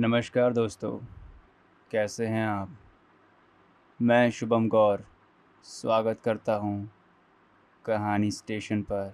[0.00, 0.98] नमस्कार दोस्तों,
[1.90, 2.70] कैसे हैं आप?
[4.02, 5.04] मैं शुभम गौर,
[5.64, 6.90] स्वागत करता हूँ
[7.84, 9.12] कहानी स्टेशन पर।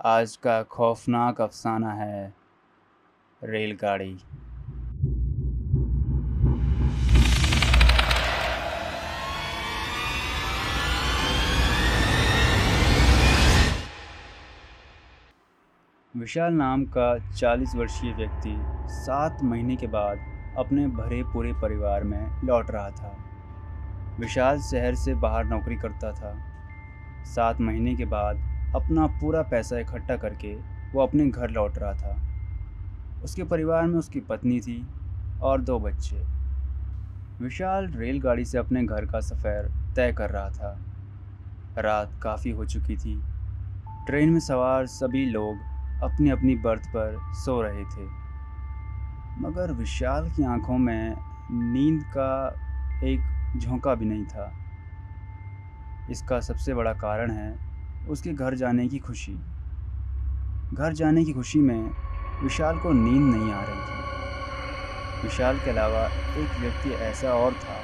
[0.00, 2.34] आज का खौफनाक अफसाना है
[3.44, 4.18] रेलगाड़ी।
[16.20, 20.18] विशाल नाम का चालीस वर्षीय व्यक्ति सात महीने के बाद
[20.58, 23.16] अपने भरे पूरे परिवार में लौट रहा था।
[24.18, 26.34] विशाल शहर से बाहर नौकरी करता था।
[27.24, 28.36] सात महीने के बाद
[28.76, 30.54] अपना पूरा पैसा इकट्ठा करके
[30.92, 32.20] वो अपने घर लौट रहा था।
[33.24, 34.86] उसके परिवार में उसकी पत्नी थी
[35.42, 36.22] और दो बच्चे।
[37.44, 40.78] विशाल रेलगाड़ी से अपने घर का सफ़र तय कर रहा था।
[41.78, 43.20] रात काफ़ी हो चुकी थी।
[44.06, 45.69] ट्रेन में सवार सभी लोग
[46.02, 48.04] अपनी अपनी बर्थ पर सो रहे थे।
[49.40, 51.16] मगर विशाल की आँखों में
[51.50, 52.54] नींद का
[53.04, 53.20] एक
[53.56, 54.52] झोंका भी नहीं था।
[56.10, 57.58] इसका सबसे बड़ा कारण है
[58.08, 59.34] उसके घर जाने की खुशी।
[60.74, 61.90] घर जाने की खुशी में
[62.42, 64.00] विशाल को नींद नहीं आ रही थी।
[65.22, 66.06] विशाल के अलावा
[66.36, 67.80] एक व्यक्ति ऐसा और था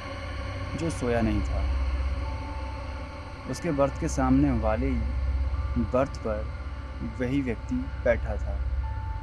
[0.77, 1.63] जो सोया नहीं था।
[3.51, 4.91] उसके बर्थ के सामने वाले
[5.93, 6.66] बर्थ पर
[7.03, 8.59] वही व्यक्ति बैठा था।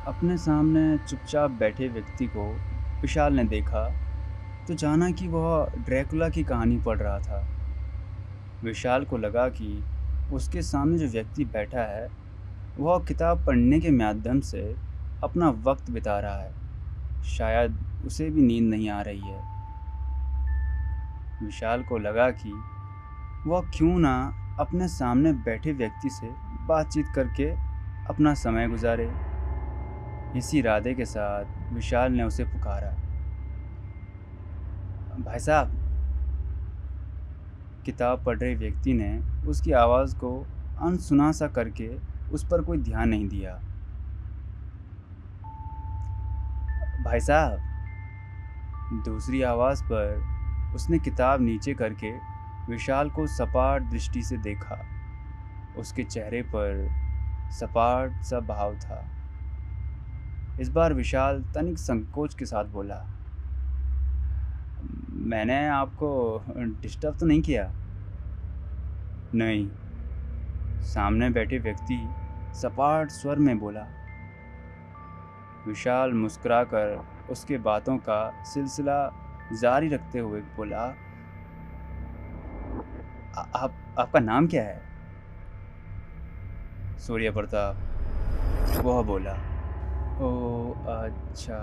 [0.06, 2.44] अपने सामने चुपचाप बैठे व्यक्ति को
[3.00, 3.88] विशाल ने देखा
[4.68, 7.46] तो जाना कि वह ड्रैकुला की कहानी पढ़ रहा था।
[8.64, 9.82] विशाल को लगा कि
[10.32, 12.08] उसके सामने जो व्यक्ति बैठा है,
[12.78, 14.76] वह किताब पढ़ने के माध्यम से
[15.22, 16.52] अपना वक्त बिता रहा है।
[17.24, 19.42] शायद उसे भी नींद नहीं आ रही है।
[21.44, 22.52] विशाल को लगा कि
[23.46, 24.16] वह क्यों ना
[24.60, 27.50] अपने सामने बैठे व्यक्ति से बातचीत करके
[28.06, 29.12] अपना समय गुजारे।
[30.36, 32.90] इसी इरादे के साथ विशाल ने उसे पुकारा।
[35.20, 35.70] भाई साहब,
[37.84, 40.46] किताब पढ़ रहे व्यक्ति ने उसकी आवाज़ को
[40.82, 41.90] अनसुना सा करके
[42.32, 43.60] उस पर कोई ध्यान नहीं दिया।
[47.04, 47.58] भाई साहब,
[49.04, 50.34] दूसरी आवाज़ पर
[50.74, 52.10] उसने किताब नीचे करके
[52.72, 55.03] विशाल को सपाट दृष्टि से देखा।
[55.78, 56.88] उसके चेहरे पर
[57.50, 59.04] सपाट सा भाव था।
[60.60, 63.04] इस बार विशाल तनिक संकोच के साथ बोला,
[65.10, 66.44] मैंने आपको
[66.82, 67.70] डिस्टर्ब तो नहीं किया?
[69.34, 69.68] नहीं।
[70.84, 71.98] सामने बैठे व्यक्ति
[72.54, 73.86] सपाट स्वर में बोला।
[75.66, 78.98] विशाल मुस्कुराकर उसके बातों का सिलसिला
[79.52, 80.82] जारी रखते हुए बोला
[83.54, 84.93] आप, आपका नाम क्या है?
[87.06, 89.32] सूर्य प्रताप वह बोला,
[90.20, 91.58] ओ अच्छा।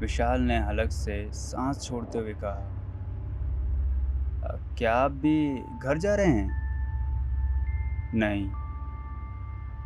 [0.00, 2.68] विशाल ने हलक से सांस छोड़ते हुए कहा
[4.78, 6.48] क्या आप भी घर जा रहे हैं?
[8.14, 8.50] नहीं।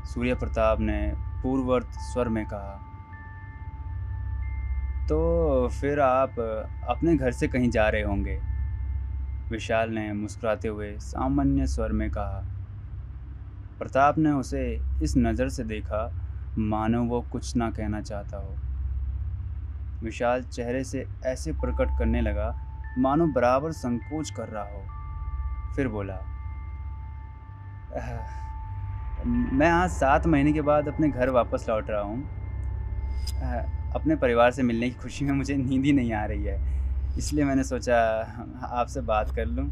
[0.04, 1.12] सूर्य प्रताप ने
[1.42, 2.82] पूर्ववर्त स्वर में कहा
[5.08, 6.38] तो फिर आप
[6.88, 8.40] अपने घर से कहीं जा रहे होंगे?
[9.50, 12.55] विशाल ने मुस्कुराते हुए सामान्य स्वर में कहा
[13.78, 14.62] प्रताप ने उसे
[15.02, 16.10] इस नज़र से देखा,
[16.58, 18.56] मानो वो कुछ ना कहना चाहता हो।
[20.02, 22.54] विशाल चेहरे से ऐसे प्रकट करने लगा,
[22.98, 26.20] मानो बराबर संकोच कर रहा हो। फिर बोला
[29.26, 32.22] मैं आज सात महीने के बाद अपने घर वापस लौट रहा हूँ।
[33.94, 36.58] अपने परिवार से मिलने की खुशी में मुझे नींद ही नहीं आ रही है,
[37.18, 37.98] इसलिए मैंने सोचा,
[38.70, 39.68] आपसे बात कर लूँ।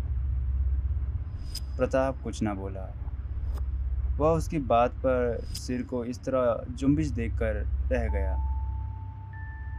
[1.76, 2.86] प्रताप कुछ ना बोला।
[4.18, 7.54] वह उसकी बात पर सिर को इस तरह जुम्बिश देखकर
[7.92, 8.36] रह गया।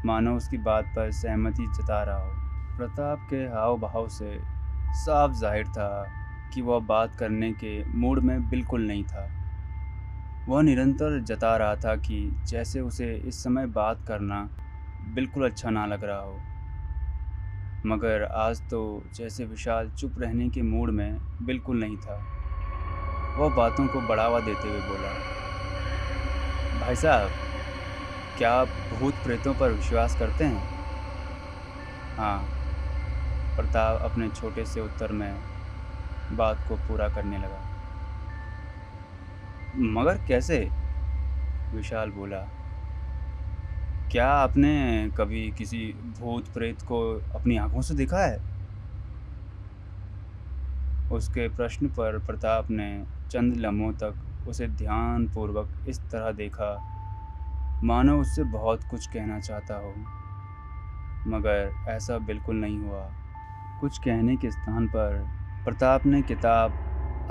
[0.05, 4.37] मानो उसकी बात पर सहमति जता रहा हो। प्रताप के हाव भाव से
[4.95, 6.05] साफ़ ज़ाहिर था
[6.53, 9.29] कि वह बात करने के मूड में बिल्कुल नहीं था।
[10.49, 14.49] वह निरंतर जता रहा था कि जैसे उसे इस समय बात करना
[15.13, 16.39] बिल्कुल अच्छा ना लग रहा हो।
[17.85, 22.34] मगर आज तो जैसे विशाल चुप रहने के मूड में बिल्कुल नहीं था।
[23.37, 25.09] वह बातों को बढ़ावा देते हुए बोला,
[26.79, 27.29] भाई साहब,
[28.37, 30.63] क्या आप भूत प्रेतों पर विश्वास करते हैं?
[32.17, 32.39] हाँ
[33.55, 35.35] प्रताप अपने छोटे से उत्तर में
[36.31, 37.61] बात को पूरा करने लगा।
[39.77, 40.69] मगर कैसे?
[41.73, 42.47] विशाल बोला,
[44.11, 45.85] क्या आपने कभी किसी
[46.19, 46.99] भूत प्रेत को
[47.35, 48.37] अपनी आँखों से देखा है?
[51.11, 56.91] उसके प्रश्न पर प्रताप ने चंद लम्हों तक उसे ध्यानपूर्वक इस तरह देखा,
[57.83, 59.93] मानो उससे बहुत कुछ कहना चाहता हो।
[61.27, 63.09] मगर ऐसा बिल्कुल नहीं हुआ।
[63.81, 65.25] कुछ कहने के स्थान पर
[65.65, 66.71] प्रताप ने किताब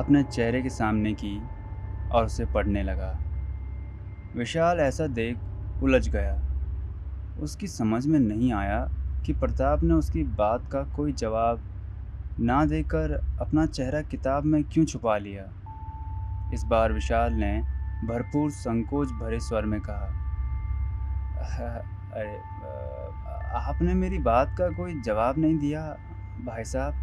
[0.01, 1.43] अपने चेहरे के सामने की
[2.13, 3.19] और उसे पढ़ने लगा।
[4.37, 5.39] विशाल ऐसा देख
[5.83, 6.41] उलझ गया।
[7.41, 8.89] उसकी समझ में नहीं आया
[9.27, 11.61] कि प्रताप ने उसकी बात का कोई जवाब
[12.41, 15.64] ना देकर अपना चेहरा किताब में क्यों छुपा लिया।
[16.55, 17.53] इस बार विशाल ने
[18.07, 20.21] भरपूर संकोच भरे स्वर में कहा
[22.15, 22.37] अरे
[23.59, 25.81] आपने मेरी बात का कोई जवाब नहीं दिया,
[26.45, 26.95] भाई साहब?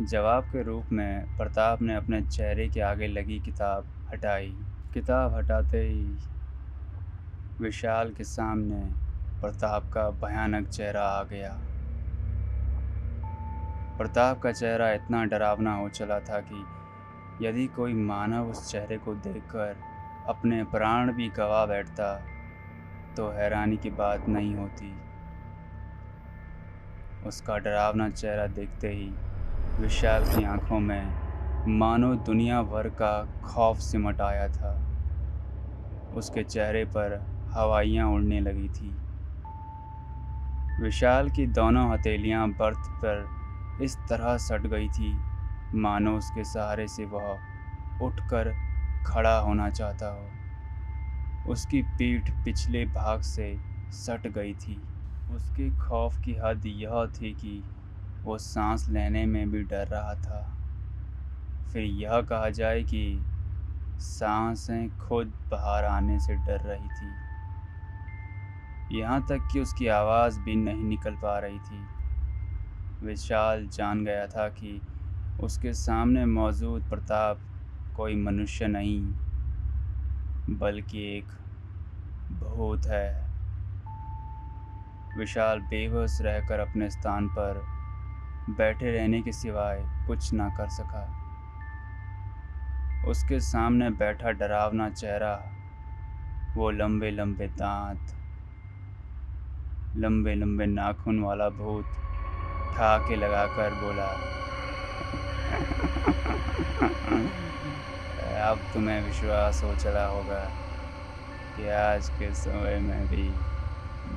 [0.00, 4.52] जवाब के रूप में प्रताप ने अपने चेहरे के आगे लगी किताब हटाई।
[4.94, 6.18] किताब हटाते ही
[7.60, 8.80] विशाल के सामने
[9.40, 11.56] प्रताप का भयानक चेहरा आ गया।
[13.98, 16.64] प्रताप का चेहरा इतना डरावना हो चला था कि
[17.42, 19.76] यदि कोई मानव उस चेहरे को देखकर
[20.28, 22.14] अपने प्राण भी गवा बैठता
[23.16, 24.92] तो हैरानी की बात नहीं होती।
[27.28, 29.10] उसका डरावना चेहरा देखते ही
[29.80, 31.12] विशाल की आँखों में
[31.78, 33.12] मानो दुनिया भर का
[33.44, 34.72] खौफ सिमट आया था।
[36.14, 37.20] उसके चेहरे पर
[37.54, 38.94] हवाइयाँ उड़ने लगी थी।
[40.82, 43.28] विशाल की दोनों हथेलियाँ बर्थ पर
[43.82, 45.29] इस तरह सट गई थी
[45.74, 47.38] मानो उसके सहारे से वह
[48.02, 48.54] उठकर
[49.06, 50.30] खड़ा होना चाहता हो।
[51.52, 53.58] उसकी पीठ पिछले भाग से
[53.90, 54.82] सट गई थी।
[55.30, 57.64] उसके खौफ की हद यह थी कि
[58.22, 60.56] वो सांस लेने में भी डर रहा था।
[61.72, 63.26] फिर यह कहा जाए कि
[63.98, 67.30] साँसें खुद बाहर आने से डर रही थी।
[69.00, 71.86] यहाँ तक कि उसकी आवाज़ भी नहीं निकल पा रही थी।
[73.06, 74.80] विशाल जान गया था कि
[75.42, 77.38] उसके सामने मौजूद प्रताप
[77.96, 79.00] कोई मनुष्य नहीं,
[80.58, 81.26] बल्कि एक
[82.40, 83.08] भूत है।
[85.16, 87.62] विशाल बेबस रहकर अपने स्थान पर
[88.50, 91.02] बैठे रहने के सिवाय कुछ ना कर सका।
[93.08, 95.34] उसके सामने बैठा डरावना चेहरा,
[96.56, 98.14] वो लंबे लंबे दांत,
[99.96, 101.86] लंबे लंबे नाखून वाला भूत
[102.76, 104.10] ठाके लगाकर बोला
[108.40, 110.40] अब तुम्हें विश्वास हो चला होगा
[111.56, 113.28] कि आज के समय में भी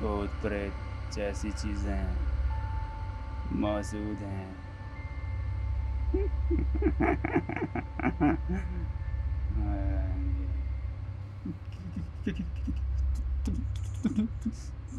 [0.00, 0.74] भूत प्रेत
[1.14, 2.16] जैसी चीज़ें
[3.60, 4.54] मौजूद हैं।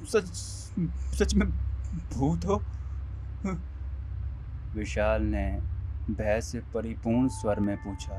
[0.06, 0.28] सच
[1.20, 1.48] सच में
[2.14, 2.62] भूत हो?
[4.76, 5.46] विशाल ने
[6.12, 8.16] भय से परिपूर्ण स्वर में पूछा।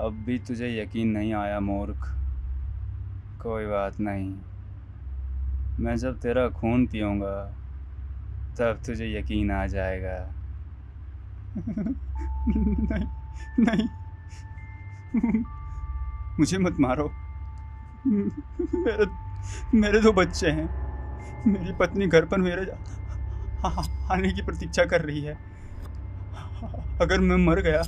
[0.00, 2.18] अब भी तुझे यकीन नहीं आया, मूर्ख।
[3.42, 4.36] कोई बात नहीं।
[5.80, 7.54] मैं जब तेरा खून पीऊँगा,
[8.58, 10.30] तब तुझे यकीन आ जाएगा।
[12.78, 13.08] नहीं
[13.60, 13.88] नहीं।
[16.38, 17.12] मुझे मत मारो।
[18.06, 19.06] मेरे
[19.76, 20.83] मेरे दो बच्चे हैं।
[21.46, 22.62] मेरी पत्नी घर पर मेरे
[24.12, 25.34] आने की प्रतीक्षा कर रही है।
[27.00, 27.82] अगर मैं मर गया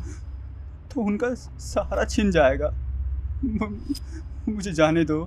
[0.91, 2.71] तो उनका सहारा छिन जाएगा।
[4.49, 5.23] मुझे जाने दो।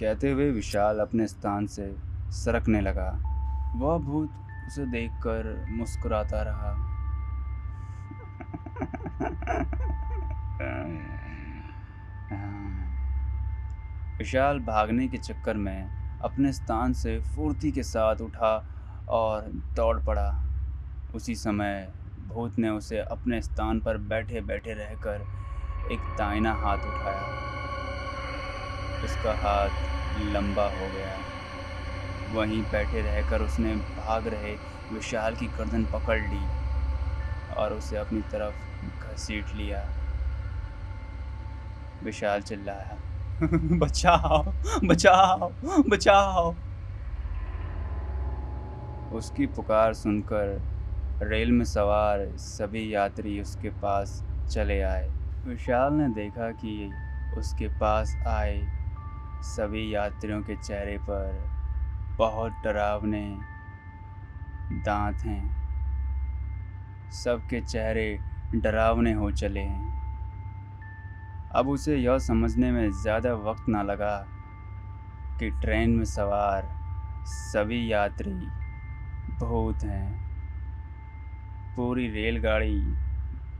[0.00, 1.94] कहते हुए विशाल अपने स्थान से
[2.32, 3.10] सरकने लगा।
[3.76, 4.30] वह भूत
[4.68, 6.72] उसे देखकर मुस्कुराता रहा।
[14.18, 18.64] विशाल भागने के चक्कर में अपने स्थान से फुर्ती के साथ उठा
[19.08, 19.42] और
[19.76, 20.42] दौड़ पड़ा।
[21.14, 21.92] उसी समय
[22.28, 25.26] भूत ने उसे अपने स्थान पर बैठे बैठे रहकर
[25.92, 27.22] एक दाइना हाथ उठाया।
[29.04, 29.68] उसका हाथ
[30.32, 31.18] लंबा हो गया।
[32.34, 34.54] वहीं बैठे रहकर उसने भाग रहे
[34.92, 36.46] विशाल की गर्दन पकड़ ली
[37.54, 38.54] और उसे अपनी तरफ़
[39.08, 39.86] घसीट लिया।
[42.04, 42.96] विशाल चिल्लाया
[43.80, 44.42] बचाओ
[44.84, 45.52] बचाओ
[45.88, 46.54] बचाओ।
[49.12, 50.60] उसकी पुकार सुनकर
[51.22, 55.08] रेल में सवार सभी यात्री उसके पास चले आए।
[55.46, 56.90] विशाल ने देखा कि
[57.38, 58.62] उसके पास आए
[59.42, 61.50] सभी यात्रियों के चेहरे पर
[62.18, 63.38] बहुत डरावने
[64.72, 65.62] दांत हैं।
[67.12, 68.18] सबके चेहरे
[68.54, 70.01] डरावने हो चले हैं।
[71.56, 74.16] अब उसे यह समझने में ज़्यादा वक्त ना लगा
[75.40, 76.68] कि ट्रेन में सवार
[77.26, 78.32] सभी यात्री
[79.38, 80.20] भूत हैं।
[81.76, 82.80] पूरी रेलगाड़ी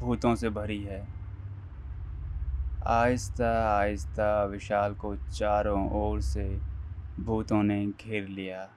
[0.00, 1.06] भूतों से भरी है।
[2.86, 6.48] आहिस्ता आहिस्ता विशाल को चारों ओर से
[7.20, 8.68] भूतों ने घेर लिया।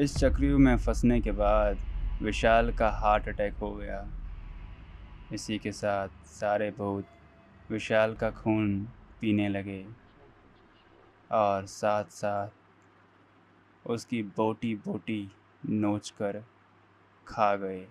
[0.00, 1.78] इस चक्रव्यूह में फंसने के बाद
[2.22, 4.04] विशाल का हार्ट अटैक हो गया।
[5.32, 7.06] इसी के साथ सारे भूत
[7.70, 8.84] विशाल का खून
[9.20, 9.86] पीने लगे
[11.30, 12.48] और साथ साथ
[13.86, 15.30] उसकी बोटी बोटी
[15.66, 16.44] नोच कर
[17.26, 17.86] खा गए।